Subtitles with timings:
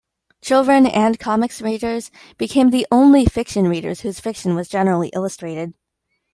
[0.41, 2.09] Children and comics readers
[2.39, 5.75] became the only fiction readers whose fiction was generally illustrated.